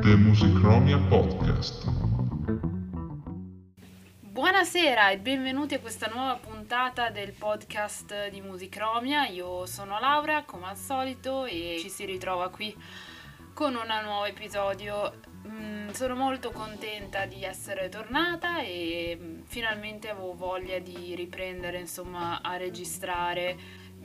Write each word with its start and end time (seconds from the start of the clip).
The 0.00 0.14
Musicromia 0.14 0.98
Podcast. 0.98 1.90
Buonasera 4.20 5.10
e 5.10 5.18
benvenuti 5.18 5.74
a 5.74 5.80
questa 5.80 6.08
nuova 6.14 6.36
puntata 6.36 7.10
del 7.10 7.32
podcast 7.32 8.28
di 8.28 8.40
Musicromia. 8.40 9.26
Io 9.26 9.66
sono 9.66 9.98
Laura, 9.98 10.44
come 10.44 10.66
al 10.66 10.76
solito, 10.76 11.44
e 11.44 11.78
ci 11.80 11.90
si 11.90 12.04
ritrova 12.04 12.50
qui 12.50 12.72
con 13.52 13.74
un 13.74 13.88
nuovo 14.04 14.26
episodio. 14.26 15.12
Mm, 15.48 15.88
sono 15.90 16.14
molto 16.14 16.52
contenta 16.52 17.26
di 17.26 17.42
essere 17.42 17.88
tornata 17.88 18.60
e 18.60 19.18
mm, 19.20 19.40
finalmente 19.44 20.08
avevo 20.08 20.34
voglia 20.34 20.78
di 20.78 21.16
riprendere, 21.16 21.80
insomma, 21.80 22.40
a 22.42 22.56
registrare 22.56 23.56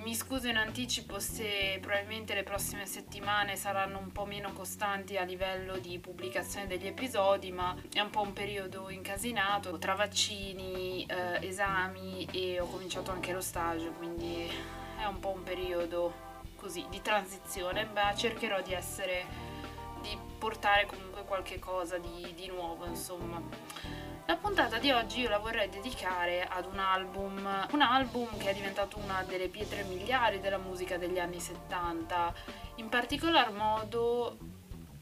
mi 0.04 0.16
scuso 0.16 0.48
in 0.48 0.58
anticipo 0.58 1.18
se 1.18 1.78
probabilmente 1.80 2.34
le 2.34 2.44
prossime 2.44 2.86
settimane 2.86 3.56
saranno 3.56 4.00
un 4.00 4.12
po' 4.12 4.26
meno 4.26 4.52
costanti 4.52 5.16
a 5.16 5.24
livello 5.24 5.78
di 5.78 5.98
pubblicazione 5.98 6.68
degli 6.68 6.88
episodi, 6.88 7.52
ma 7.52 7.74
è 7.94 8.02
un 8.02 8.10
po' 8.10 8.22
un 8.22 8.34
periodo 8.34 8.90
incasinato 8.90 9.78
tra 9.78 9.96
vaccini, 9.96 11.06
eh, 11.06 11.48
esami 11.48 12.28
e 12.32 12.60
ho 12.60 12.68
cominciato 12.68 13.12
anche 13.12 13.32
lo 13.32 13.40
stage, 13.40 13.92
quindi 13.98 14.52
è 15.00 15.06
un 15.06 15.20
po' 15.20 15.30
un 15.30 15.44
periodo 15.44 16.14
così 16.58 16.86
di 16.90 17.02
transizione, 17.02 17.86
ma 17.94 18.14
cercherò 18.14 18.62
di 18.62 18.74
essere 18.74 19.26
di 20.02 20.18
portare 20.38 20.86
comunque 20.86 21.24
qualche 21.24 21.60
cosa 21.60 21.98
di, 21.98 22.34
di 22.36 22.48
nuovo, 22.48 22.86
insomma. 22.86 23.42
La 24.26 24.38
puntata 24.38 24.80
di 24.80 24.90
oggi 24.90 25.20
io 25.20 25.30
la 25.30 25.38
vorrei 25.38 25.68
dedicare 25.68 26.48
ad 26.48 26.66
un 26.66 26.80
album, 26.80 27.68
un 27.72 27.82
album 27.82 28.38
che 28.38 28.52
è 28.52 28.54
diventato 28.54 28.98
una 28.98 29.22
delle 29.28 29.50
pietre 29.50 29.84
miliari 29.84 30.40
della 30.40 30.58
musica 30.58 30.98
degli 30.98 31.20
anni 31.20 31.42
70, 31.42 32.34
in 32.76 32.88
particolar 32.88 33.52
modo 33.52 34.38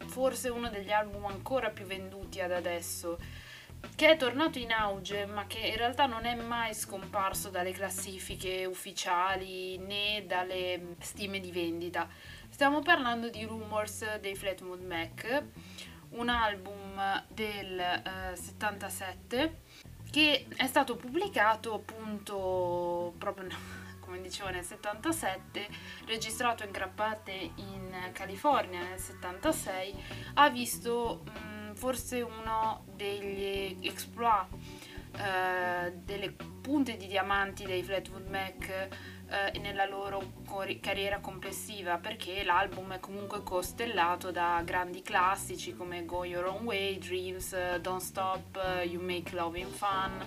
forse 0.07 0.49
uno 0.49 0.69
degli 0.69 0.91
album 0.91 1.25
ancora 1.25 1.69
più 1.69 1.85
venduti 1.85 2.41
ad 2.41 2.51
adesso, 2.51 3.19
che 3.95 4.09
è 4.09 4.17
tornato 4.17 4.57
in 4.57 4.71
auge 4.71 5.27
ma 5.27 5.45
che 5.45 5.59
in 5.59 5.77
realtà 5.77 6.07
non 6.07 6.25
è 6.25 6.33
mai 6.33 6.73
scomparso 6.73 7.49
dalle 7.49 7.73
classifiche 7.73 8.65
ufficiali 8.65 9.77
né 9.77 10.25
dalle 10.25 10.95
stime 10.99 11.39
di 11.39 11.51
vendita. 11.51 12.09
Stiamo 12.49 12.81
parlando 12.81 13.29
di 13.29 13.43
Rumors 13.43 14.15
dei 14.15 14.35
Flatwood 14.35 14.81
Mac 14.81 15.43
un 16.11 16.29
album 16.29 17.23
del 17.29 17.79
eh, 17.79 18.35
77 18.35 19.59
che 20.09 20.45
è 20.55 20.67
stato 20.67 20.95
pubblicato 20.95 21.73
appunto 21.73 23.13
proprio 23.17 23.47
come 24.01 24.21
dicevo 24.21 24.49
nel 24.49 24.63
77 24.63 25.67
registrato 26.05 26.63
in 26.63 26.71
gran 26.71 26.93
parte 26.93 27.31
in 27.31 28.09
California 28.11 28.83
nel 28.83 28.99
76 28.99 29.95
ha 30.35 30.49
visto 30.49 31.23
mh, 31.23 31.69
mm, 31.69 31.73
forse 31.73 32.21
uno 32.21 32.83
degli 32.93 33.77
exploit 33.85 34.47
eh, 35.13 35.93
delle 35.93 36.35
punte 36.61 36.97
di 36.97 37.07
diamanti 37.07 37.65
dei 37.65 37.83
Flatwood 37.83 38.27
Mac 38.27 38.87
eh, 39.31 39.57
nella 39.59 39.85
loro 39.85 40.39
carriera 40.81 41.19
complessiva 41.19 41.97
perché 41.97 42.43
l'album 42.43 42.93
è 42.93 42.99
comunque 42.99 43.41
costellato 43.41 44.31
da 44.31 44.61
grandi 44.65 45.01
classici 45.01 45.73
come 45.73 46.03
Go 46.05 46.25
Your 46.25 46.45
Own 46.45 46.65
Way, 46.65 46.97
Dreams, 46.97 47.77
Don't 47.77 48.01
Stop, 48.01 48.59
You 48.83 49.01
Make 49.01 49.33
Loving 49.33 49.71
Fun 49.71 50.25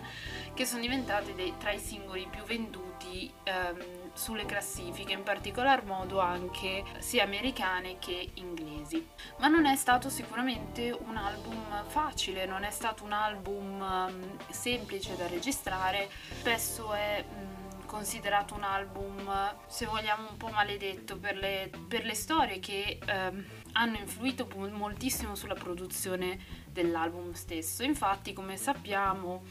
che 0.54 0.64
sono 0.64 0.80
diventati 0.80 1.34
dei, 1.34 1.54
tra 1.58 1.72
i 1.72 1.78
singoli 1.78 2.26
più 2.30 2.42
venduti 2.44 3.30
um, 3.46 4.12
sulle 4.12 4.46
classifiche, 4.46 5.12
in 5.12 5.24
particolar 5.24 5.84
modo 5.84 6.20
anche 6.20 6.84
sia 6.98 7.24
americane 7.24 7.98
che 7.98 8.30
inglesi. 8.34 9.06
Ma 9.38 9.48
non 9.48 9.66
è 9.66 9.74
stato 9.74 10.08
sicuramente 10.08 10.96
un 10.96 11.16
album 11.16 11.84
facile, 11.88 12.46
non 12.46 12.62
è 12.62 12.70
stato 12.70 13.04
un 13.04 13.12
album 13.12 13.80
um, 13.80 14.38
semplice 14.48 15.16
da 15.16 15.26
registrare, 15.26 16.08
spesso 16.38 16.92
è 16.92 17.24
um, 17.28 17.63
considerato 17.94 18.56
un 18.56 18.64
album, 18.64 19.54
se 19.68 19.86
vogliamo, 19.86 20.28
un 20.30 20.36
po' 20.36 20.48
maledetto 20.48 21.16
per 21.16 21.36
le, 21.36 21.70
per 21.86 22.04
le 22.04 22.14
storie 22.14 22.58
che 22.58 22.98
ehm, 23.06 23.44
hanno 23.74 23.96
influito 23.98 24.48
moltissimo 24.72 25.36
sulla 25.36 25.54
produzione 25.54 26.40
dell'album 26.66 27.34
stesso. 27.34 27.84
Infatti, 27.84 28.32
come 28.32 28.56
sappiamo, 28.56 29.44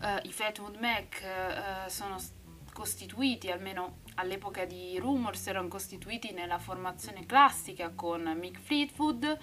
eh, 0.00 0.20
i 0.24 0.32
Fatwood 0.32 0.76
Mac 0.76 1.20
eh, 1.20 1.90
sono 1.90 2.16
costituiti, 2.72 3.50
almeno 3.50 3.98
all'epoca 4.14 4.64
di 4.64 4.98
Rumors, 4.98 5.46
erano 5.46 5.68
costituiti 5.68 6.32
nella 6.32 6.58
formazione 6.58 7.26
classica 7.26 7.90
con 7.90 8.22
Mick 8.40 8.60
Fleetwood, 8.60 9.38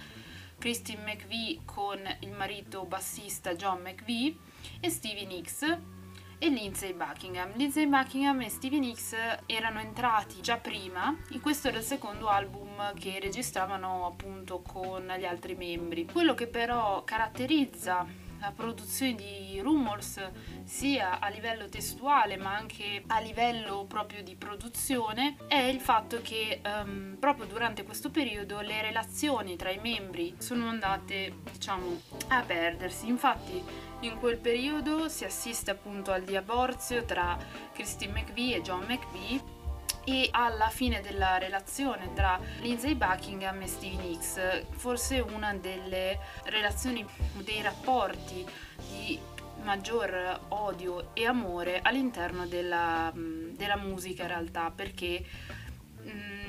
Christine 0.58 1.02
McVie 1.04 1.60
con 1.64 2.00
il 2.20 2.32
marito 2.32 2.84
bassista 2.86 3.54
John 3.54 3.82
McVie 3.82 4.36
e 4.80 4.90
Stevie 4.90 5.26
Nicks 5.26 6.00
e 6.42 6.48
Lindsay 6.48 6.92
Buckingham. 6.92 7.52
Lindsay 7.54 7.86
Buckingham 7.86 8.40
e 8.40 8.48
Stevie 8.48 8.80
Nicks 8.80 9.14
erano 9.46 9.78
entrati 9.78 10.40
già 10.40 10.56
prima 10.56 11.16
e 11.30 11.38
questo 11.38 11.68
era 11.68 11.78
il 11.78 11.84
secondo 11.84 12.26
album 12.26 12.92
che 12.94 13.20
registravano 13.20 14.06
appunto 14.06 14.60
con 14.60 15.06
gli 15.16 15.24
altri 15.24 15.54
membri. 15.54 16.04
Quello 16.04 16.34
che 16.34 16.48
però 16.48 17.04
caratterizza 17.04 18.04
la 18.40 18.50
produzione 18.50 19.14
di 19.14 19.60
Rumors 19.60 20.20
sia 20.64 21.20
a 21.20 21.28
livello 21.28 21.68
testuale 21.68 22.36
ma 22.36 22.56
anche 22.56 23.04
a 23.06 23.20
livello 23.20 23.84
proprio 23.86 24.24
di 24.24 24.34
produzione 24.34 25.36
è 25.46 25.60
il 25.60 25.78
fatto 25.78 26.20
che 26.22 26.60
um, 26.64 27.18
proprio 27.20 27.46
durante 27.46 27.84
questo 27.84 28.10
periodo 28.10 28.60
le 28.60 28.82
relazioni 28.82 29.54
tra 29.54 29.70
i 29.70 29.78
membri 29.80 30.34
sono 30.38 30.66
andate 30.66 31.34
diciamo 31.52 32.00
a 32.28 32.42
perdersi 32.42 33.06
infatti 33.06 33.90
in 34.02 34.18
quel 34.18 34.38
periodo 34.38 35.08
si 35.08 35.24
assiste 35.24 35.70
appunto 35.70 36.12
al 36.12 36.22
divorzio 36.22 37.04
tra 37.04 37.38
Christine 37.72 38.12
McVie 38.12 38.56
e 38.56 38.62
John 38.62 38.84
McVie 38.84 39.60
e 40.04 40.28
alla 40.32 40.68
fine 40.68 41.00
della 41.00 41.38
relazione 41.38 42.12
tra 42.12 42.38
Lindsay 42.60 42.94
Buckingham 42.94 43.62
e 43.62 43.66
Stevie 43.68 43.98
Nicks, 43.98 44.64
forse 44.70 45.20
una 45.20 45.54
delle 45.54 46.18
relazioni, 46.44 47.06
dei 47.44 47.62
rapporti 47.62 48.44
di 48.88 49.18
maggior 49.62 50.40
odio 50.48 51.14
e 51.14 51.24
amore 51.24 51.80
all'interno 51.82 52.46
della, 52.46 53.12
della 53.14 53.76
musica 53.76 54.22
in 54.22 54.28
realtà, 54.28 54.72
perché 54.74 55.24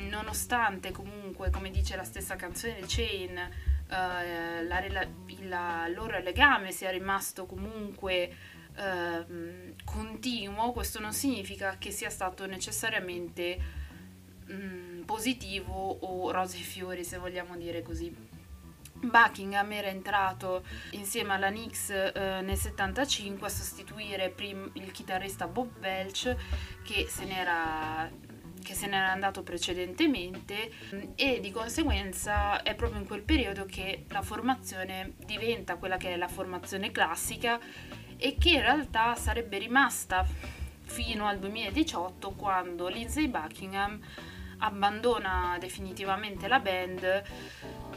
nonostante 0.10 0.92
comunque, 0.92 1.52
come 1.52 1.70
dice 1.70 1.96
la 1.96 2.04
stessa 2.04 2.36
canzone 2.36 2.82
Chain, 2.88 3.50
uh, 3.94 4.68
la, 4.68 5.08
il 5.28 5.94
loro 5.94 6.20
legame 6.20 6.72
sia 6.72 6.90
rimasto 6.90 7.46
comunque 7.46 8.32
eh, 8.76 9.74
continuo, 9.84 10.72
questo 10.72 11.00
non 11.00 11.14
significa 11.14 11.78
che 11.78 11.92
sia 11.92 12.10
stato 12.10 12.46
necessariamente 12.46 13.58
mh, 14.48 14.54
mm, 14.54 15.02
positivo 15.04 15.74
o 15.74 16.32
rose 16.32 16.58
e 16.58 16.62
fiori, 16.62 17.04
se 17.04 17.18
vogliamo 17.18 17.56
dire 17.56 17.82
così. 17.82 18.32
Buckingham 18.94 19.70
era 19.74 19.90
entrato 19.90 20.64
insieme 20.92 21.34
alla 21.34 21.50
Nix 21.50 21.90
eh, 21.90 22.40
nel 22.42 22.56
75 22.56 23.48
a 23.48 23.50
sostituire 23.50 24.30
prim- 24.30 24.70
il 24.74 24.92
chitarrista 24.92 25.46
Bob 25.48 25.72
Welch 25.82 26.34
che 26.84 27.08
se 27.10 27.26
n'era 27.26 28.10
che 28.64 28.74
se 28.74 28.88
n'era 28.88 29.12
andato 29.12 29.44
precedentemente 29.44 30.72
e 31.16 31.40
di 31.40 31.52
conseguenza 31.52 32.64
è 32.64 32.74
proprio 32.74 33.02
in 33.02 33.06
quel 33.06 33.22
periodo 33.22 33.66
che 33.66 34.06
la 34.10 34.22
formazione 34.22 35.14
diventa 35.18 35.76
quella 35.76 35.98
che 35.98 36.14
è 36.14 36.18
la 36.18 36.28
formazione 36.28 36.92
classica 36.92 37.60
e 38.18 38.38
che 38.40 38.50
in 38.50 38.62
realtà 38.62 39.16
sarebbe 39.16 39.58
rimasta 39.58 40.26
fino 40.86 41.28
al 41.28 41.40
2018 41.40 42.32
quando 42.32 42.88
Lindsay 42.88 43.28
Buckingham 43.28 44.00
abbandona 44.60 45.58
definitivamente 45.60 46.48
la 46.48 46.60
band. 46.60 47.24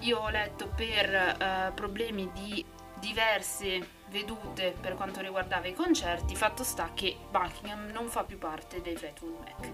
Io 0.00 0.18
ho 0.18 0.28
letto 0.28 0.68
per 0.74 1.14
eh, 1.14 1.72
problemi 1.74 2.30
di 2.32 2.64
diverse 2.98 3.95
vedute 4.08 4.74
per 4.78 4.94
quanto 4.94 5.20
riguardava 5.20 5.66
i 5.66 5.74
concerti, 5.74 6.36
fatto 6.36 6.62
sta 6.62 6.90
che 6.94 7.16
Buckingham 7.30 7.90
non 7.90 8.08
fa 8.08 8.24
più 8.24 8.38
parte 8.38 8.80
dei 8.80 8.96
Fleetwood 8.96 9.38
Mac. 9.40 9.72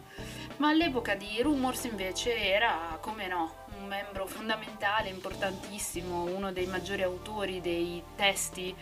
Ma 0.56 0.68
all'epoca 0.68 1.14
di 1.14 1.40
Rumors 1.42 1.84
invece 1.84 2.36
era, 2.36 2.98
come 3.00 3.26
no, 3.26 3.66
un 3.78 3.86
membro 3.86 4.26
fondamentale, 4.26 5.08
importantissimo, 5.08 6.24
uno 6.24 6.52
dei 6.52 6.66
maggiori 6.66 7.02
autori 7.02 7.60
dei 7.60 8.02
testi 8.16 8.74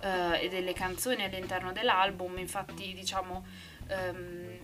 eh, 0.00 0.44
e 0.44 0.48
delle 0.48 0.72
canzoni 0.72 1.24
all'interno 1.24 1.72
dell'album, 1.72 2.38
infatti 2.38 2.92
diciamo 2.92 3.44
ehm, 3.88 4.58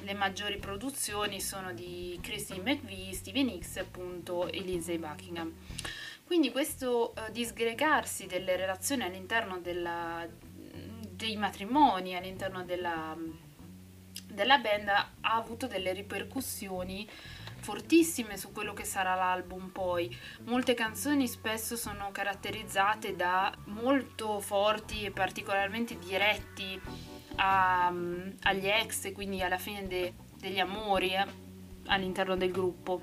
le 0.00 0.14
maggiori 0.14 0.58
produzioni 0.58 1.40
sono 1.40 1.72
di 1.72 2.18
Christine 2.20 2.62
McVie, 2.62 3.12
Steven 3.12 3.46
Nicks 3.46 3.76
e 3.76 3.80
appunto 3.80 4.48
Lindsay 4.52 4.98
Buckingham. 4.98 5.54
Quindi 6.32 6.50
questo 6.50 7.14
eh, 7.14 7.30
disgregarsi 7.30 8.24
delle 8.24 8.56
relazioni 8.56 9.02
all'interno 9.02 9.58
della, 9.58 10.26
dei 11.10 11.36
matrimoni, 11.36 12.16
all'interno 12.16 12.64
della, 12.64 13.14
della 14.28 14.56
band 14.56 14.88
ha 14.88 15.10
avuto 15.20 15.66
delle 15.66 15.92
ripercussioni 15.92 17.06
fortissime 17.58 18.38
su 18.38 18.50
quello 18.50 18.72
che 18.72 18.84
sarà 18.84 19.14
l'album 19.14 19.68
poi. 19.68 20.10
Molte 20.44 20.72
canzoni 20.72 21.28
spesso 21.28 21.76
sono 21.76 22.08
caratterizzate 22.12 23.14
da 23.14 23.54
molto 23.66 24.40
forti 24.40 25.04
e 25.04 25.10
particolarmente 25.10 25.98
diretti 25.98 26.80
a, 27.36 27.88
agli 27.88 28.68
ex, 28.68 29.12
quindi 29.12 29.42
alla 29.42 29.58
fine 29.58 29.86
de, 29.86 30.14
degli 30.38 30.60
amori 30.60 31.12
eh, 31.12 31.26
all'interno 31.88 32.36
del 32.36 32.52
gruppo. 32.52 33.02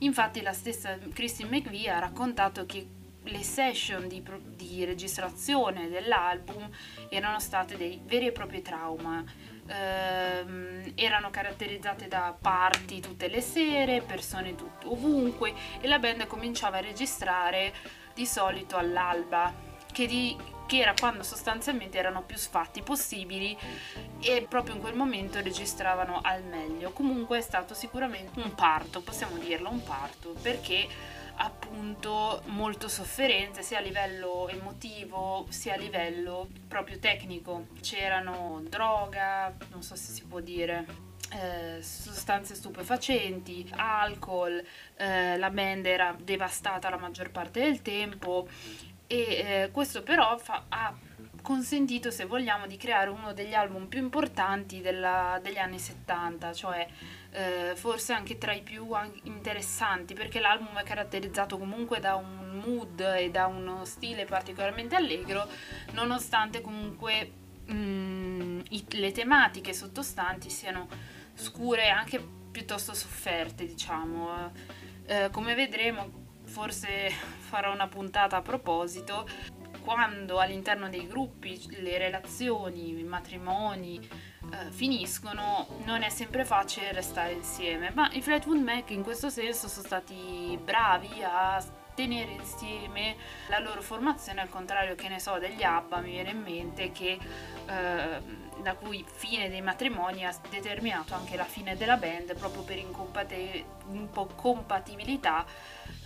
Infatti 0.00 0.40
la 0.42 0.52
stessa 0.52 0.98
Christine 1.12 1.48
McVie 1.50 1.90
ha 1.90 1.98
raccontato 1.98 2.66
che 2.66 2.86
le 3.22 3.42
session 3.42 4.08
di, 4.08 4.22
di 4.56 4.84
registrazione 4.84 5.88
dell'album 5.88 6.68
erano 7.08 7.38
state 7.38 7.76
dei 7.76 8.00
veri 8.04 8.26
e 8.26 8.32
propri 8.32 8.62
trauma. 8.62 9.22
Ehm, 9.66 10.92
erano 10.94 11.30
caratterizzate 11.30 12.08
da 12.08 12.34
party 12.38 13.00
tutte 13.00 13.28
le 13.28 13.40
sere, 13.40 14.00
persone 14.00 14.54
tut- 14.54 14.84
ovunque 14.84 15.52
e 15.80 15.86
la 15.86 15.98
band 15.98 16.26
cominciava 16.26 16.78
a 16.78 16.80
registrare 16.80 17.72
di 18.14 18.26
solito 18.26 18.76
all'alba, 18.76 19.52
che, 19.92 20.06
di, 20.06 20.36
che 20.70 20.78
era 20.78 20.94
quando 20.96 21.24
sostanzialmente 21.24 21.98
erano 21.98 22.22
più 22.22 22.36
sfatti 22.36 22.80
possibili 22.80 23.58
e 24.20 24.46
proprio 24.48 24.76
in 24.76 24.80
quel 24.80 24.94
momento 24.94 25.40
registravano 25.40 26.20
al 26.22 26.44
meglio. 26.44 26.92
Comunque 26.92 27.38
è 27.38 27.40
stato 27.40 27.74
sicuramente 27.74 28.38
un 28.38 28.54
parto, 28.54 29.00
possiamo 29.00 29.36
dirlo 29.38 29.68
un 29.68 29.82
parto, 29.82 30.32
perché 30.40 30.86
appunto 31.34 32.42
molto 32.46 32.86
sofferenze 32.86 33.62
sia 33.62 33.78
a 33.78 33.80
livello 33.80 34.46
emotivo 34.46 35.46
sia 35.48 35.74
a 35.74 35.76
livello 35.76 36.48
proprio 36.68 37.00
tecnico. 37.00 37.66
C'erano 37.80 38.62
droga, 38.68 39.52
non 39.72 39.82
so 39.82 39.96
se 39.96 40.12
si 40.12 40.22
può 40.22 40.38
dire, 40.38 40.86
eh, 41.32 41.82
sostanze 41.82 42.54
stupefacenti, 42.54 43.68
alcol, 43.74 44.64
eh, 44.96 45.36
la 45.36 45.50
band 45.50 45.86
era 45.86 46.14
devastata 46.16 46.90
la 46.90 46.96
maggior 46.96 47.32
parte 47.32 47.60
del 47.60 47.82
tempo 47.82 48.46
e 49.10 49.16
eh, 49.16 49.70
questo 49.72 50.04
però 50.04 50.38
fa, 50.38 50.66
ha 50.68 50.94
consentito, 51.42 52.12
se 52.12 52.26
vogliamo, 52.26 52.68
di 52.68 52.76
creare 52.76 53.10
uno 53.10 53.32
degli 53.32 53.54
album 53.54 53.86
più 53.86 53.98
importanti 53.98 54.80
della, 54.80 55.40
degli 55.42 55.58
anni 55.58 55.80
70, 55.80 56.52
cioè 56.52 56.86
eh, 57.32 57.72
forse 57.74 58.12
anche 58.12 58.38
tra 58.38 58.52
i 58.52 58.62
più 58.62 58.86
interessanti 59.24 60.14
perché 60.14 60.38
l'album 60.38 60.78
è 60.78 60.84
caratterizzato 60.84 61.58
comunque 61.58 61.98
da 61.98 62.14
un 62.14 62.62
mood 62.64 63.00
e 63.00 63.30
da 63.30 63.46
uno 63.46 63.84
stile 63.84 64.26
particolarmente 64.26 64.94
allegro 64.94 65.46
nonostante 65.92 66.60
comunque 66.60 67.32
mh, 67.66 67.72
mm, 67.72 68.60
i, 68.70 68.84
le 68.90 69.12
tematiche 69.12 69.72
sottostanti 69.72 70.50
siano 70.50 70.86
scure 71.34 71.86
e 71.86 71.88
anche 71.88 72.24
piuttosto 72.50 72.94
sofferte 72.94 73.66
diciamo. 73.66 74.52
Eh, 75.06 75.28
come 75.32 75.54
vedremo 75.54 76.19
forse 76.50 77.10
farò 77.10 77.72
una 77.72 77.86
puntata 77.86 78.36
a 78.36 78.42
proposito. 78.42 79.26
Quando 79.82 80.38
all'interno 80.38 80.88
dei 80.90 81.06
gruppi 81.06 81.58
le 81.80 81.96
relazioni, 81.96 82.98
i 82.98 83.04
matrimoni 83.04 83.98
eh, 83.98 84.70
finiscono, 84.70 85.66
non 85.84 86.02
è 86.02 86.10
sempre 86.10 86.44
facile 86.44 86.92
restare 86.92 87.32
insieme, 87.32 87.90
ma 87.94 88.10
i 88.12 88.20
Fleetwood 88.20 88.60
Mac 88.60 88.90
in 88.90 89.02
questo 89.02 89.30
senso 89.30 89.68
sono 89.68 89.86
stati 89.86 90.58
bravi 90.62 91.22
a 91.22 91.64
tenere 91.94 92.32
insieme 92.32 93.16
la 93.48 93.58
loro 93.58 93.80
formazione, 93.80 94.40
al 94.40 94.48
contrario 94.48 94.94
che 94.94 95.08
ne 95.08 95.18
so 95.18 95.38
degli 95.38 95.62
ABBA, 95.62 96.00
mi 96.00 96.10
viene 96.10 96.30
in 96.30 96.42
mente 96.42 96.92
che 96.92 97.18
eh, 97.66 98.39
la 98.62 98.74
cui 98.74 99.04
fine 99.06 99.48
dei 99.48 99.62
matrimoni 99.62 100.24
ha 100.24 100.34
determinato 100.48 101.14
anche 101.14 101.36
la 101.36 101.44
fine 101.44 101.76
della 101.76 101.96
band 101.96 102.36
proprio 102.36 102.62
per 102.62 102.78
incompatibilità 102.78 105.44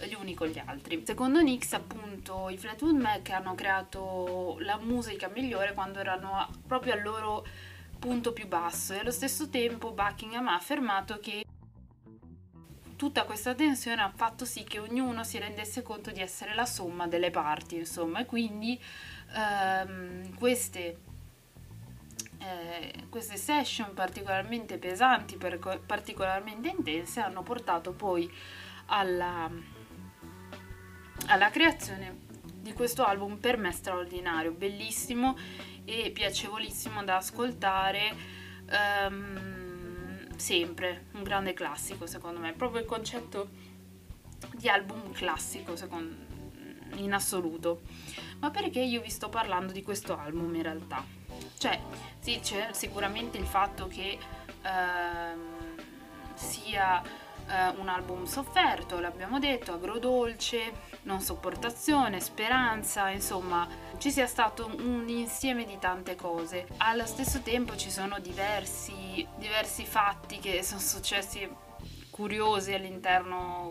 gli 0.02 0.14
uni 0.14 0.34
con 0.34 0.48
gli 0.48 0.60
altri. 0.64 1.02
Secondo 1.04 1.40
Nix, 1.40 1.72
appunto, 1.72 2.48
i 2.48 2.58
Fleetwood 2.58 2.96
Mac 2.96 3.30
hanno 3.30 3.54
creato 3.54 4.56
la 4.60 4.78
musica 4.78 5.28
migliore 5.28 5.72
quando 5.72 6.00
erano 6.00 6.48
proprio 6.66 6.92
al 6.92 7.02
loro 7.02 7.46
punto 7.98 8.32
più 8.32 8.46
basso 8.46 8.92
e 8.92 8.98
allo 8.98 9.10
stesso 9.10 9.48
tempo 9.48 9.92
Buckingham 9.92 10.48
ha 10.48 10.54
affermato 10.54 11.18
che 11.20 11.44
tutta 12.96 13.24
questa 13.24 13.54
tensione 13.54 14.02
ha 14.02 14.12
fatto 14.14 14.44
sì 14.44 14.64
che 14.64 14.78
ognuno 14.78 15.24
si 15.24 15.38
rendesse 15.38 15.82
conto 15.82 16.10
di 16.10 16.20
essere 16.20 16.54
la 16.54 16.66
somma 16.66 17.06
delle 17.06 17.30
parti, 17.30 17.76
insomma, 17.76 18.20
e 18.20 18.26
quindi 18.26 18.80
ehm, 19.34 20.36
queste, 20.38 20.98
eh, 22.44 23.06
queste 23.08 23.36
session 23.36 23.94
particolarmente 23.94 24.78
pesanti, 24.78 25.36
particolarmente 25.36 26.68
intense, 26.68 27.20
hanno 27.20 27.42
portato 27.42 27.92
poi 27.92 28.30
alla, 28.86 29.50
alla 31.26 31.50
creazione 31.50 32.22
di 32.40 32.72
questo 32.72 33.04
album 33.04 33.38
per 33.38 33.56
me 33.56 33.72
straordinario, 33.72 34.52
bellissimo 34.52 35.36
e 35.84 36.10
piacevolissimo 36.10 37.02
da 37.04 37.16
ascoltare. 37.16 38.42
Um, 38.66 40.36
sempre 40.36 41.06
un 41.12 41.22
grande 41.22 41.52
classico 41.52 42.06
secondo 42.06 42.40
me, 42.40 42.52
proprio 42.52 42.80
il 42.80 42.86
concetto 42.86 43.50
di 44.54 44.68
album 44.68 45.12
classico 45.12 45.76
secondo, 45.76 46.16
in 46.96 47.12
assoluto. 47.12 47.82
Ma 48.40 48.50
perché 48.50 48.80
io 48.80 49.00
vi 49.00 49.10
sto 49.10 49.28
parlando 49.28 49.72
di 49.72 49.82
questo 49.82 50.18
album 50.18 50.54
in 50.54 50.62
realtà? 50.62 51.23
Cioè, 51.58 51.80
sì, 52.20 52.40
c'è 52.40 52.68
sicuramente 52.72 53.38
il 53.38 53.46
fatto 53.46 53.86
che 53.86 54.18
uh, 54.62 55.38
sia 56.34 57.00
uh, 57.00 57.80
un 57.80 57.88
album 57.88 58.24
sofferto, 58.24 59.00
l'abbiamo 59.00 59.38
detto, 59.38 59.72
agrodolce, 59.72 60.72
non 61.02 61.20
sopportazione, 61.20 62.20
speranza, 62.20 63.10
insomma 63.10 63.68
ci 63.98 64.10
sia 64.10 64.26
stato 64.26 64.70
un 64.78 65.08
insieme 65.08 65.64
di 65.64 65.78
tante 65.78 66.16
cose. 66.16 66.66
Allo 66.78 67.06
stesso 67.06 67.40
tempo 67.40 67.76
ci 67.76 67.90
sono 67.90 68.18
diversi, 68.18 69.26
diversi 69.36 69.84
fatti 69.84 70.38
che 70.38 70.62
sono 70.62 70.80
successi 70.80 71.48
curiosi 72.10 72.72
all'interno 72.72 73.70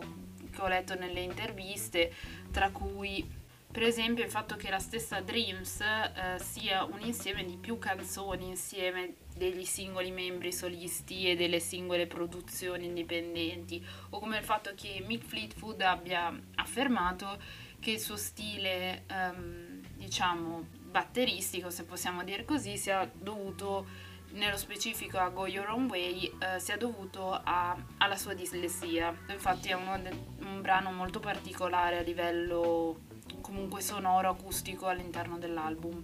che 0.50 0.60
ho 0.60 0.68
letto 0.68 0.94
nelle 0.94 1.20
interviste, 1.20 2.12
tra 2.52 2.70
cui 2.70 3.42
per 3.74 3.82
esempio 3.82 4.22
il 4.22 4.30
fatto 4.30 4.54
che 4.54 4.70
la 4.70 4.78
stessa 4.78 5.20
Dreams 5.20 5.80
eh, 5.80 6.38
sia 6.38 6.84
un 6.84 7.00
insieme 7.00 7.44
di 7.44 7.56
più 7.56 7.76
canzoni 7.76 8.46
insieme 8.46 9.16
degli 9.34 9.64
singoli 9.64 10.12
membri 10.12 10.52
solisti 10.52 11.28
e 11.28 11.34
delle 11.34 11.58
singole 11.58 12.06
produzioni 12.06 12.84
indipendenti, 12.84 13.84
o 14.10 14.20
come 14.20 14.38
il 14.38 14.44
fatto 14.44 14.70
che 14.76 15.02
Mick 15.04 15.26
Fleetwood 15.26 15.80
abbia 15.80 16.32
affermato 16.54 17.36
che 17.80 17.90
il 17.90 17.98
suo 17.98 18.16
stile, 18.16 19.06
um, 19.10 19.80
diciamo, 19.96 20.68
batteristico, 20.84 21.68
se 21.68 21.82
possiamo 21.82 22.22
dire 22.22 22.44
così, 22.44 22.76
sia 22.76 23.10
dovuto 23.12 23.86
nello 24.34 24.56
specifico 24.56 25.18
a 25.18 25.30
Go 25.30 25.48
Your 25.48 25.70
Own 25.70 25.88
Way 25.88 26.32
eh, 26.38 26.60
sia 26.60 26.76
dovuto 26.76 27.32
a, 27.32 27.76
alla 27.98 28.16
sua 28.16 28.34
dislessia. 28.34 29.12
Infatti 29.30 29.70
è 29.70 29.76
de- 30.00 30.16
un 30.44 30.60
brano 30.60 30.92
molto 30.92 31.18
particolare 31.18 31.98
a 31.98 32.02
livello 32.02 33.13
comunque 33.44 33.82
sonoro, 33.82 34.30
acustico 34.30 34.86
all'interno 34.86 35.36
dell'album. 35.36 36.02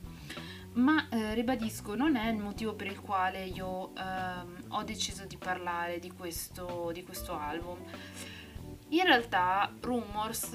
Ma 0.74 1.08
eh, 1.08 1.32
ribadisco, 1.32 1.94
non 1.94 2.14
è 2.16 2.30
il 2.30 2.36
motivo 2.36 2.74
per 2.74 2.86
il 2.86 3.00
quale 3.00 3.44
io 3.44 3.92
ehm, 3.96 4.64
ho 4.68 4.82
deciso 4.82 5.24
di 5.24 5.38
parlare 5.38 5.98
di 5.98 6.12
questo, 6.12 6.90
di 6.92 7.02
questo 7.02 7.36
album. 7.36 7.78
In 8.90 9.04
realtà 9.04 9.72
Rumors 9.80 10.54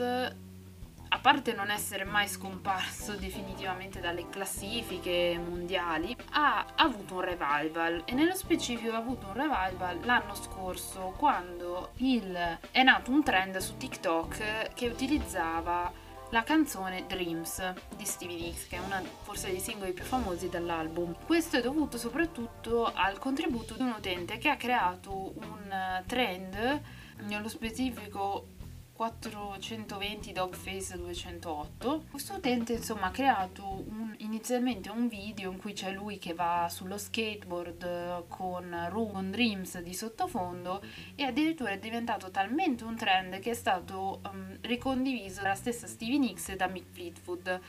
a 1.15 1.19
parte 1.19 1.53
non 1.53 1.69
essere 1.69 2.03
mai 2.03 2.27
scomparso 2.27 3.13
definitivamente 3.13 4.01
dalle 4.01 4.27
classifiche 4.27 5.39
mondiali, 5.41 6.15
ha 6.31 6.65
avuto 6.75 7.15
un 7.15 7.21
revival 7.21 8.01
e 8.05 8.13
nello 8.13 8.35
specifico 8.35 8.93
ha 8.93 8.97
avuto 8.97 9.27
un 9.27 9.33
revival 9.33 9.99
l'anno 10.03 10.35
scorso 10.35 11.13
quando 11.17 11.91
il, 11.97 12.57
è 12.71 12.83
nato 12.83 13.11
un 13.11 13.23
trend 13.23 13.57
su 13.57 13.77
TikTok 13.77 14.73
che 14.73 14.87
utilizzava 14.87 16.03
la 16.29 16.43
canzone 16.43 17.05
Dreams 17.07 17.73
di 17.95 18.05
Stevie 18.05 18.37
Nicks, 18.37 18.67
che 18.67 18.77
è 18.77 18.79
una 18.79 19.01
forse 19.23 19.49
dei 19.49 19.59
singoli 19.59 19.93
più 19.93 20.03
famosi 20.03 20.49
dell'album. 20.49 21.15
Questo 21.25 21.57
è 21.57 21.61
dovuto 21.61 21.97
soprattutto 21.97 22.91
al 22.93 23.19
contributo 23.19 23.75
di 23.75 23.83
un 23.83 23.93
utente 23.97 24.37
che 24.37 24.49
ha 24.49 24.57
creato 24.57 25.33
un 25.35 26.03
trend, 26.05 26.81
nello 27.21 27.47
specifico 27.47 28.54
420 28.95 30.31
Dogface 30.31 30.95
208. 30.95 32.05
Questo 32.09 32.35
utente 32.35 32.73
insomma 32.73 33.07
ha 33.07 33.11
creato 33.11 33.83
un, 33.89 34.15
inizialmente 34.19 34.89
un 34.89 35.09
video 35.09 35.51
in 35.51 35.57
cui 35.57 35.73
c'è 35.73 35.91
lui 35.91 36.17
che 36.17 36.33
va 36.33 36.67
sullo 36.69 36.97
skateboard 36.97 38.27
con 38.29 38.87
Room 38.89 39.31
Dreams 39.31 39.79
di 39.81 39.93
sottofondo 39.93 40.81
e 41.13 41.23
addirittura 41.23 41.71
è 41.71 41.77
diventato 41.77 42.31
talmente 42.31 42.85
un 42.85 42.95
trend 42.95 43.39
che 43.39 43.51
è 43.51 43.53
stato 43.53 44.21
um, 44.31 44.57
ricondiviso 44.61 45.41
dalla 45.41 45.55
stessa 45.55 45.87
Stevie 45.87 46.17
Nicks 46.17 46.49
e 46.49 46.55
da 46.55 46.67
Mick 46.67 46.87
Fleetwood. 46.91 47.59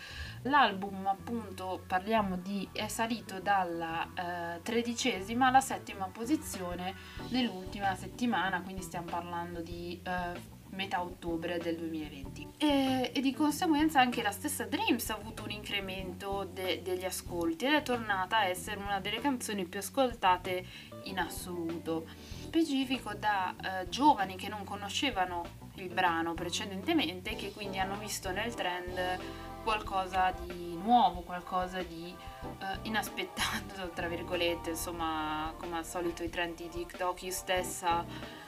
L'album 0.43 1.09
appunto 1.09 1.83
parliamo 1.89 2.37
di 2.37 2.69
è 2.71 2.87
salito 2.87 3.41
dalla 3.41 4.09
eh, 4.15 4.63
tredicesima 4.63 5.49
alla 5.49 5.61
settima 5.61 6.07
posizione 6.07 6.95
nell'ultima 7.31 7.97
settimana, 7.97 8.63
quindi 8.63 8.83
stiamo 8.83 9.07
parlando 9.11 9.61
di 9.61 10.01
eh, 10.05 10.55
metà 10.77 11.03
ottobre 11.03 11.59
del 11.59 11.77
2020 11.77 12.49
e, 12.59 13.11
e, 13.13 13.21
di 13.21 13.35
conseguenza 13.35 14.01
anche 14.01 14.23
la 14.23 14.31
stessa 14.31 14.65
Dreams 14.65 15.11
ha 15.11 15.15
avuto 15.15 15.43
un 15.43 15.51
incremento 15.51 16.49
de, 16.53 16.83
degli 16.83 17.05
ascolti 17.05 17.65
ed 17.65 17.75
è 17.75 17.83
tornata 17.83 18.39
a 18.39 18.45
essere 18.45 18.79
una 18.79 19.01
delle 19.01 19.21
canzoni 19.21 19.65
più 19.65 19.81
ascoltate 19.81 20.65
in 21.05 21.19
assoluto. 21.19 22.07
Specifico 22.43 23.13
da 23.15 23.55
eh, 23.57 23.89
giovani 23.89 24.37
che 24.37 24.49
non 24.49 24.65
conoscevano 24.65 25.65
il 25.75 25.89
brano 25.89 26.35
precedentemente 26.35 27.35
che 27.35 27.53
quindi 27.53 27.79
hanno 27.79 27.97
visto 27.97 28.31
nel 28.31 28.55
trend 28.55 29.19
qualcosa 29.67 30.33
di 30.45 30.79
nuovo, 30.81 31.23
qualcosa 31.23 31.83
di 31.83 32.15
uh, 32.41 32.65
inaspettato, 32.83 33.91
tra 33.95 34.07
virgolette, 34.07 34.71
insomma, 34.71 35.53
come 35.59 35.79
al 35.79 35.85
solito 35.85 36.23
i 36.23 36.31
trend 36.31 36.55
di 36.55 36.69
TikTok, 36.69 37.23
io 37.25 37.33
stessa 37.33 38.05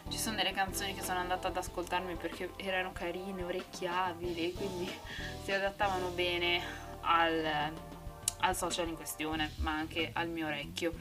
ci 0.09 0.19
sono 0.19 0.37
delle 0.37 0.53
canzoni 0.53 0.95
che 0.95 1.03
sono 1.03 1.19
andata 1.19 1.49
ad 1.49 1.57
ascoltarmi 1.57 2.15
perché 2.15 2.51
erano 2.57 2.93
carine, 2.93 3.43
orecchiabili, 3.45 4.53
quindi 4.53 4.91
si 5.45 5.53
adattavano 5.53 6.09
bene 6.09 6.61
al, 7.01 7.73
al 8.41 8.57
social 8.57 8.89
in 8.89 8.97
questione, 8.97 9.53
ma 9.57 9.73
anche 9.73 10.11
al 10.13 10.29
mio 10.29 10.47
orecchio. 10.47 10.93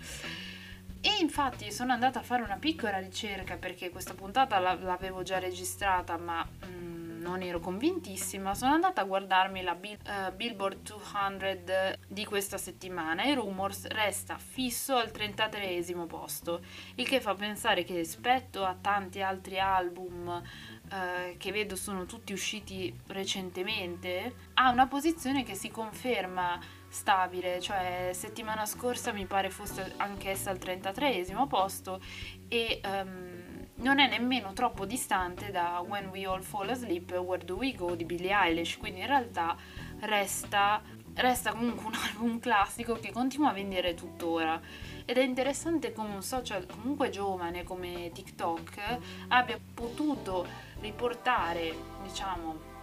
E 1.02 1.18
infatti 1.22 1.72
sono 1.72 1.94
andata 1.94 2.20
a 2.20 2.24
fare 2.24 2.42
una 2.42 2.58
piccola 2.58 2.98
ricerca 2.98 3.56
perché 3.56 3.90
questa 3.90 4.14
puntata 4.14 4.60
l'avevo 4.60 5.24
già 5.24 5.40
registrata, 5.40 6.18
ma... 6.18 6.48
Mm, 6.66 6.97
non 7.18 7.42
ero 7.42 7.60
convintissima, 7.60 8.54
sono 8.56 8.74
andata 8.74 9.02
a 9.02 9.06
guardarmi 9.06 9.62
la 9.62 9.76
Bill, 9.76 9.98
uh, 10.06 10.34
Billboard 10.36 10.82
200 10.82 12.00
di 12.08 12.26
questa 12.26 12.58
settimana 12.58 13.24
e 13.24 13.36
Rumors 13.36 13.88
resta 13.88 14.38
fisso 14.38 14.96
al 14.96 15.12
33 15.12 15.84
posto, 16.08 16.62
il 16.96 17.08
che 17.08 17.22
fa 17.22 17.34
pensare 17.36 17.84
che 17.84 17.96
rispetto 17.96 18.64
a 18.64 18.76
tanti 18.80 19.22
altri 19.22 19.60
album 19.60 20.28
uh, 20.28 21.38
che 21.38 21.52
vedo 21.52 21.76
sono 21.76 22.06
tutti 22.06 22.34
usciti 22.34 22.94
recentemente, 23.08 24.34
ha 24.54 24.70
una 24.70 24.88
posizione 24.88 25.44
che 25.44 25.56
si 25.56 25.70
conferma 25.70 26.60
stabile, 26.90 27.60
cioè 27.60 28.12
settimana 28.14 28.66
scorsa 28.66 29.12
mi 29.12 29.26
pare 29.26 29.50
fosse 29.50 29.94
anch'essa 29.98 30.50
al 30.50 30.58
33 30.58 31.26
posto 31.48 32.02
e 32.48 32.82
um, 32.86 33.37
non 33.78 34.00
è 34.00 34.08
nemmeno 34.08 34.54
troppo 34.54 34.86
distante 34.86 35.52
da 35.52 35.84
When 35.86 36.08
We 36.08 36.26
All 36.26 36.42
Fall 36.42 36.70
Asleep, 36.70 37.12
Where 37.12 37.44
Do 37.44 37.56
We 37.56 37.74
Go 37.76 37.96
di 37.96 38.06
Billie 38.06 38.34
Eilish, 38.34 38.78
quindi 38.78 39.02
in 39.02 39.08
realtà 39.08 39.56
resta, 40.00 40.82
resta 41.14 41.52
comunque 41.52 41.86
un 41.86 41.94
album 42.10 42.40
classico 42.40 42.96
che 42.96 43.12
continua 43.12 43.50
a 43.50 43.54
vendere 43.54 43.94
tuttora. 43.94 44.60
Ed 45.06 45.18
è 45.18 45.24
interessante 45.24 45.94
come 45.94 46.14
un 46.14 46.24
social 46.24 46.66
comunque 46.66 47.10
giovane 47.10 47.64
come 47.64 48.12
TikTok 48.12 48.98
abbia 49.30 49.60
potuto 49.74 50.46
riportare, 50.80 51.74
diciamo, 52.04 52.76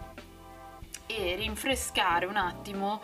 e 1.06 1.34
rinfrescare 1.36 2.26
un 2.26 2.36
attimo 2.36 3.02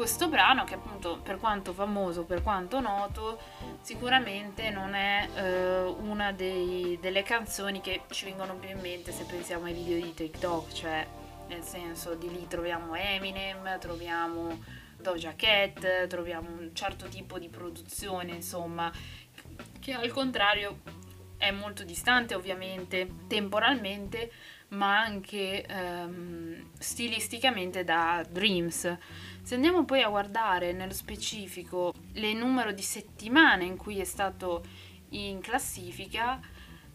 questo 0.00 0.28
brano 0.28 0.64
che 0.64 0.76
appunto 0.76 1.18
per 1.22 1.38
quanto 1.38 1.74
famoso, 1.74 2.24
per 2.24 2.42
quanto 2.42 2.80
noto, 2.80 3.38
sicuramente 3.82 4.70
non 4.70 4.94
è 4.94 5.28
eh, 5.34 5.82
una 5.82 6.32
dei, 6.32 6.98
delle 7.02 7.22
canzoni 7.22 7.82
che 7.82 8.04
ci 8.08 8.24
vengono 8.24 8.54
più 8.54 8.70
in 8.70 8.80
mente 8.80 9.12
se 9.12 9.24
pensiamo 9.24 9.66
ai 9.66 9.74
video 9.74 10.00
di 10.00 10.14
TikTok, 10.14 10.72
cioè 10.72 11.06
nel 11.48 11.62
senso 11.62 12.14
di 12.14 12.30
lì 12.30 12.46
troviamo 12.48 12.94
Eminem, 12.94 13.78
troviamo 13.78 14.64
Doja 14.96 15.34
Cat, 15.36 16.06
troviamo 16.06 16.48
un 16.48 16.70
certo 16.72 17.06
tipo 17.08 17.38
di 17.38 17.50
produzione, 17.50 18.32
insomma, 18.32 18.90
che 19.80 19.92
al 19.92 20.10
contrario 20.12 20.78
è 21.36 21.50
molto 21.50 21.84
distante 21.84 22.34
ovviamente 22.34 23.06
temporalmente, 23.26 24.32
ma 24.68 24.98
anche 24.98 25.62
ehm, 25.62 26.70
stilisticamente 26.78 27.84
da 27.84 28.24
Dreams. 28.26 28.96
Se 29.50 29.56
andiamo 29.56 29.84
poi 29.84 30.00
a 30.00 30.08
guardare 30.08 30.72
nello 30.72 30.92
specifico 30.92 31.92
il 32.12 32.36
numero 32.36 32.70
di 32.70 32.82
settimane 32.82 33.64
in 33.64 33.76
cui 33.76 33.98
è 33.98 34.04
stato 34.04 34.62
in 35.08 35.40
classifica, 35.40 36.38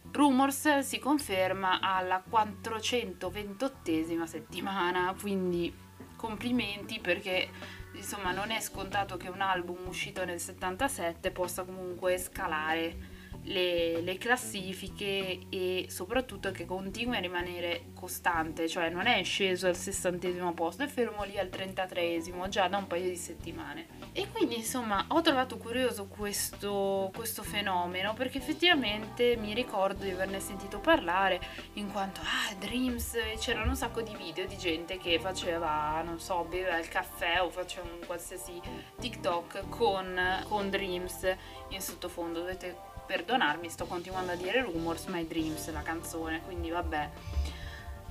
Rumors 0.09 0.79
si 0.79 0.97
conferma 0.97 1.81
alla 1.81 2.23
428esima 2.25 4.23
settimana, 4.23 5.13
quindi 5.19 5.69
complimenti 6.15 7.01
perché 7.01 7.49
insomma 7.93 8.31
non 8.31 8.51
è 8.51 8.61
scontato 8.61 9.17
che 9.17 9.27
un 9.27 9.41
album 9.41 9.87
uscito 9.87 10.23
nel 10.23 10.39
77 10.39 11.31
possa 11.31 11.65
comunque 11.65 12.17
scalare 12.17 13.14
le, 13.45 14.01
le, 14.01 14.17
classifiche 14.17 15.39
e 15.49 15.85
soprattutto 15.89 16.51
che 16.51 16.65
continui 16.65 17.17
a 17.17 17.19
rimanere 17.19 17.85
costante, 17.93 18.67
cioè 18.67 18.89
non 18.89 19.07
è 19.07 19.23
sceso 19.23 19.67
al 19.67 19.75
sessantesimo 19.75 20.53
posto, 20.53 20.83
è 20.83 20.87
fermo 20.87 21.23
lì 21.23 21.37
al 21.37 21.49
trentatreesimo 21.49 22.47
già 22.49 22.67
da 22.67 22.77
un 22.77 22.87
paio 22.87 23.07
di 23.07 23.15
settimane. 23.15 23.87
E 24.13 24.29
quindi 24.31 24.57
insomma 24.57 25.05
ho 25.09 25.21
trovato 25.21 25.57
curioso 25.57 26.05
questo, 26.07 27.11
questo 27.13 27.43
fenomeno 27.43 28.13
perché 28.13 28.37
effettivamente 28.37 29.35
mi 29.35 29.53
ricordo 29.53 30.03
di 30.03 30.11
averne 30.11 30.39
sentito 30.39 30.79
parlare 30.79 31.39
in 31.73 31.91
quanto 31.91 32.21
ah 32.21 32.53
Dreams 32.57 33.17
c'erano 33.39 33.69
un 33.69 33.75
sacco 33.75 34.01
di 34.01 34.15
video 34.15 34.45
di 34.45 34.57
gente 34.57 34.97
che 34.97 35.19
faceva 35.19 36.01
non 36.03 36.19
so 36.19 36.45
beveva 36.45 36.79
il 36.79 36.87
caffè 36.87 37.41
o 37.41 37.49
faceva 37.49 37.87
un 37.87 38.05
qualsiasi 38.05 38.59
TikTok 38.99 39.69
con, 39.69 40.43
con 40.47 40.69
Dreams 40.69 41.35
in 41.69 41.81
sottofondo 41.81 42.39
dovete 42.39 42.93
perdonarmi, 43.05 43.69
sto 43.69 43.85
continuando 43.85 44.31
a 44.31 44.35
dire 44.35 44.61
Rumors 44.61 45.05
My 45.05 45.25
Dreams, 45.27 45.71
la 45.71 45.81
canzone, 45.81 46.41
quindi 46.41 46.69
vabbè, 46.69 47.09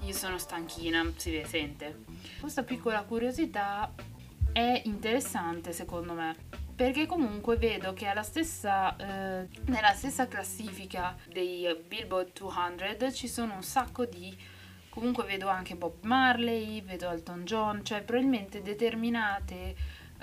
io 0.03 0.13
sono 0.13 0.39
stanchina, 0.39 1.05
si 1.17 1.43
sente. 1.47 2.05
Questa 2.41 2.63
piccola 2.63 3.03
curiosità 3.03 3.93
è 4.53 4.83
interessante 4.85 5.73
secondo 5.73 6.13
me, 6.13 6.37
perché 6.75 7.07
comunque 7.07 7.57
vedo 7.57 7.93
che 7.93 8.07
stessa, 8.23 8.97
eh, 8.97 9.49
nella 9.67 9.93
stessa 9.95 10.29
classifica 10.29 11.17
dei 11.27 11.75
Billboard 11.87 12.33
200 12.33 13.13
ci 13.13 13.29
sono 13.29 13.55
un 13.55 13.63
sacco 13.63 14.05
di... 14.05 14.37
Comunque 14.89 15.25
vedo 15.25 15.49
anche 15.49 15.75
Bob 15.75 16.05
Marley, 16.05 16.81
vedo 16.83 17.11
Elton 17.11 17.45
John, 17.45 17.85
cioè 17.85 18.03
probabilmente 18.03 18.63
determinate 18.63 19.75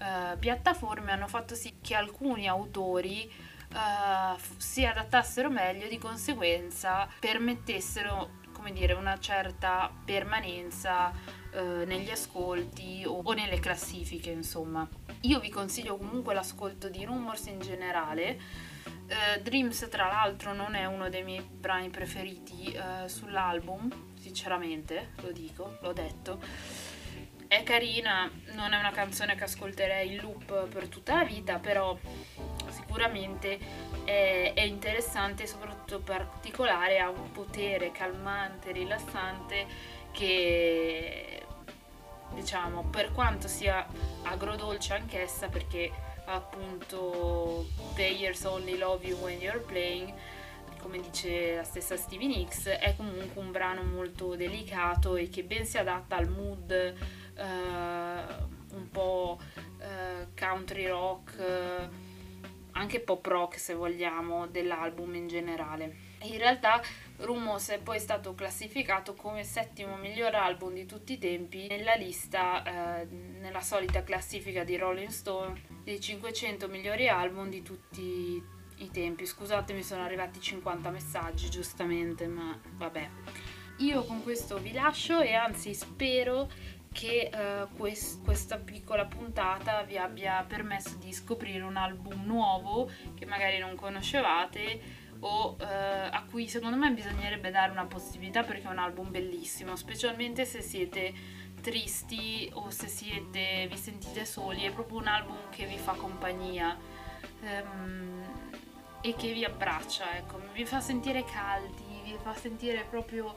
eh, 0.01 0.37
piattaforme 0.39 1.11
hanno 1.11 1.27
fatto 1.27 1.55
sì 1.55 1.75
che 1.81 1.93
alcuni 1.93 2.47
autori 2.47 3.29
uh, 3.73 4.39
si 4.57 4.85
adattassero 4.85 5.49
meglio, 5.49 5.87
di 5.87 5.97
conseguenza 5.97 7.07
permettessero 7.19 8.39
come 8.51 8.73
dire, 8.73 8.93
una 8.93 9.17
certa 9.17 9.91
permanenza 10.05 11.09
uh, 11.09 11.83
negli 11.85 12.11
ascolti 12.11 13.03
o, 13.05 13.21
o, 13.23 13.33
nelle 13.33 13.59
classifiche, 13.59 14.29
insomma. 14.29 14.87
Io 15.21 15.39
vi 15.39 15.49
consiglio 15.49 15.97
comunque 15.97 16.35
l'ascolto 16.35 16.87
di 16.87 17.03
Rumors 17.03 17.47
in 17.47 17.59
generale. 17.59 18.39
Uh, 18.85 19.41
Dreams, 19.41 19.87
tra 19.89 20.07
l'altro, 20.07 20.53
non 20.53 20.75
è 20.75 20.85
uno 20.85 21.09
dei 21.09 21.23
miei 21.23 21.41
brani 21.41 21.89
preferiti 21.89 22.77
sull'album, 23.05 23.89
sinceramente, 24.19 25.13
lo 25.21 25.31
dico, 25.31 25.77
l'ho 25.81 25.93
detto 25.93 26.39
è 27.51 27.63
carina, 27.63 28.31
non 28.53 28.71
è 28.71 28.79
una 28.79 28.91
canzone 28.91 29.35
che 29.35 29.43
ascolterei 29.43 30.13
in 30.13 30.21
loop 30.21 30.69
per 30.69 30.87
tutta 30.87 31.15
la 31.15 31.25
vita, 31.25 31.59
però 31.59 31.99
sicuramente 32.71 33.59
è, 34.03 34.53
è 34.55 34.61
interessante 34.61 35.45
soprattutto 35.47 35.99
particolare, 35.99 36.99
ha 36.99 37.09
un 37.09 37.31
potere 37.31 37.91
calmante, 37.91 38.71
rilassante 38.71 39.65
che 40.11 41.45
diciamo 42.33 42.85
per 42.85 43.11
quanto 43.11 43.47
sia 43.47 43.85
agrodolce 44.23 44.93
anch'essa 44.93 45.47
perché 45.47 45.91
appunto 46.25 47.65
Players 47.93 48.45
only 48.45 48.77
love 48.77 49.05
you 49.05 49.17
when 49.19 49.39
you're 49.41 49.59
playing 49.59 50.13
come 50.81 50.99
dice 50.99 51.55
la 51.55 51.63
stessa 51.63 51.97
Stevie 51.97 52.27
Nicks 52.27 52.67
è 52.67 52.95
comunque 52.95 53.41
un 53.41 53.51
brano 53.51 53.83
molto 53.83 54.35
delicato 54.35 55.15
e 55.15 55.29
che 55.29 55.43
ben 55.43 55.65
si 55.65 55.77
adatta 55.77 56.15
al 56.15 56.29
mood 56.29 56.95
uh, 57.37 58.75
un 58.75 58.89
po' 58.89 59.39
uh, 59.39 60.27
country 60.37 60.87
rock, 60.87 61.35
uh, 61.37 62.10
anche 62.81 62.99
pop 62.99 63.23
rock 63.27 63.59
se 63.59 63.75
vogliamo, 63.75 64.47
dell'album 64.47 65.13
in 65.13 65.27
generale. 65.27 66.09
in 66.21 66.37
realtà 66.37 66.81
Rumors 67.17 67.69
è 67.69 67.79
poi 67.79 67.99
stato 67.99 68.33
classificato 68.33 69.13
come 69.13 69.43
settimo 69.43 69.95
miglior 69.97 70.33
album 70.33 70.73
di 70.73 70.85
tutti 70.87 71.13
i 71.13 71.17
tempi 71.19 71.67
nella 71.67 71.93
lista, 71.93 72.63
eh, 73.01 73.05
nella 73.05 73.61
solita 73.61 74.03
classifica 74.03 74.63
di 74.63 74.77
Rolling 74.77 75.09
Stone 75.09 75.61
dei 75.83 75.99
500 75.99 76.67
migliori 76.67 77.07
album 77.07 77.49
di 77.49 77.61
tutti 77.61 78.43
i 78.77 78.89
tempi. 78.91 79.27
Scusate, 79.27 79.79
sono 79.83 80.03
arrivati 80.03 80.41
50 80.41 80.89
messaggi 80.89 81.49
giustamente, 81.51 82.27
ma 82.27 82.59
vabbè. 82.77 83.09
Io 83.77 84.03
con 84.03 84.21
questo 84.21 84.57
vi 84.57 84.73
lascio 84.73 85.21
e 85.21 85.33
anzi 85.33 85.73
spero 85.73 86.49
che 86.91 87.29
uh, 87.33 87.75
quest- 87.77 88.21
questa 88.23 88.57
piccola 88.57 89.05
puntata 89.05 89.83
vi 89.83 89.97
abbia 89.97 90.43
permesso 90.47 90.97
di 90.97 91.13
scoprire 91.13 91.63
un 91.63 91.77
album 91.77 92.25
nuovo 92.25 92.89
che 93.15 93.25
magari 93.25 93.59
non 93.59 93.75
conoscevate 93.75 94.99
o 95.19 95.55
uh, 95.57 95.63
a 95.63 96.25
cui 96.29 96.47
secondo 96.47 96.75
me 96.75 96.91
bisognerebbe 96.91 97.49
dare 97.51 97.71
una 97.71 97.85
possibilità 97.85 98.43
perché 98.43 98.67
è 98.67 98.71
un 98.71 98.79
album 98.79 99.09
bellissimo, 99.09 99.75
specialmente 99.75 100.45
se 100.45 100.61
siete 100.61 101.13
tristi 101.61 102.49
o 102.53 102.69
se 102.71 102.87
siete, 102.87 103.67
vi 103.69 103.77
sentite 103.77 104.25
soli, 104.25 104.63
è 104.63 104.71
proprio 104.71 104.97
un 104.97 105.07
album 105.07 105.37
che 105.51 105.65
vi 105.65 105.77
fa 105.77 105.93
compagnia 105.93 106.75
um, 107.41 108.23
e 108.99 109.15
che 109.15 109.31
vi 109.31 109.45
abbraccia, 109.45 110.17
ecco, 110.17 110.41
vi 110.53 110.65
fa 110.65 110.81
sentire 110.81 111.23
caldi, 111.23 112.01
vi 112.03 112.17
fa 112.21 112.33
sentire 112.33 112.85
proprio 112.89 113.35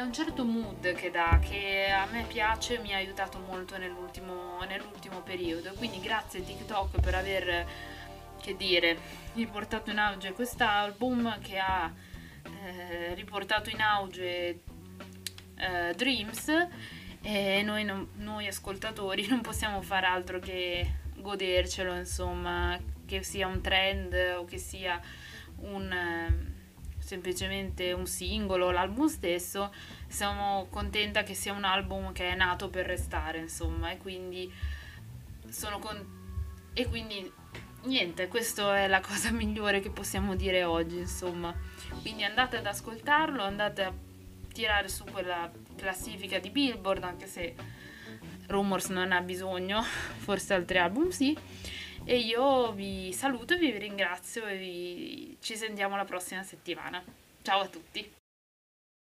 è 0.00 0.02
un 0.02 0.14
certo 0.14 0.44
mood 0.44 0.94
che 0.94 1.10
dà, 1.10 1.38
che 1.42 1.90
a 1.90 2.06
me 2.10 2.24
piace 2.26 2.76
e 2.76 2.78
mi 2.78 2.94
ha 2.94 2.96
aiutato 2.96 3.38
molto 3.38 3.76
nell'ultimo, 3.76 4.64
nell'ultimo 4.66 5.20
periodo. 5.20 5.74
Quindi 5.74 6.00
grazie 6.00 6.42
TikTok 6.42 7.00
per 7.00 7.14
aver, 7.14 7.66
che 8.40 8.56
dire, 8.56 8.96
riportato 9.34 9.90
in 9.90 9.98
auge 9.98 10.32
quest'album 10.32 11.38
che 11.40 11.58
ha 11.58 11.92
eh, 12.64 13.12
riportato 13.14 13.68
in 13.68 13.82
auge 13.82 14.62
eh, 15.56 15.94
Dreams 15.94 16.48
e 17.20 17.62
noi, 17.62 17.84
non, 17.84 18.08
noi 18.14 18.46
ascoltatori 18.46 19.26
non 19.28 19.42
possiamo 19.42 19.82
fare 19.82 20.06
altro 20.06 20.38
che 20.38 20.94
godercelo, 21.16 21.94
insomma, 21.94 22.78
che 23.04 23.22
sia 23.22 23.46
un 23.46 23.60
trend 23.60 24.14
o 24.38 24.46
che 24.46 24.56
sia 24.56 24.98
un 25.56 26.49
semplicemente 27.10 27.92
un 27.92 28.06
singolo, 28.06 28.70
l'album 28.70 29.08
stesso, 29.08 29.74
siamo 30.06 30.68
contenta 30.70 31.24
che 31.24 31.34
sia 31.34 31.52
un 31.52 31.64
album 31.64 32.12
che 32.12 32.30
è 32.30 32.36
nato 32.36 32.68
per 32.68 32.86
restare, 32.86 33.38
insomma, 33.38 33.90
e 33.90 33.98
quindi 33.98 34.52
sono 35.48 35.80
con... 35.80 36.70
e 36.72 36.86
quindi 36.86 37.28
niente, 37.82 38.28
questa 38.28 38.78
è 38.78 38.86
la 38.86 39.00
cosa 39.02 39.32
migliore 39.32 39.80
che 39.80 39.90
possiamo 39.90 40.36
dire 40.36 40.62
oggi, 40.62 40.98
insomma. 40.98 41.52
Quindi 42.00 42.22
andate 42.22 42.58
ad 42.58 42.66
ascoltarlo, 42.66 43.42
andate 43.42 43.82
a 43.82 43.92
tirare 44.52 44.86
su 44.88 45.02
quella 45.02 45.50
classifica 45.74 46.38
di 46.38 46.50
Billboard, 46.50 47.02
anche 47.02 47.26
se 47.26 47.56
Rumors 48.46 48.86
non 48.90 49.10
ha 49.10 49.20
bisogno, 49.20 49.82
forse 50.22 50.54
altri 50.54 50.78
album 50.78 51.08
sì. 51.08 51.36
E 52.10 52.16
io 52.16 52.72
vi 52.72 53.12
saluto, 53.12 53.56
vi 53.56 53.70
ringrazio 53.78 54.44
e 54.44 54.56
vi... 54.56 55.36
ci 55.38 55.56
sentiamo 55.56 55.94
la 55.94 56.04
prossima 56.04 56.42
settimana. 56.42 57.00
Ciao 57.40 57.60
a 57.60 57.68
tutti! 57.68 58.19